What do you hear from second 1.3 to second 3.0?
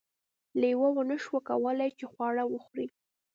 کولی چې خواړه وخوري.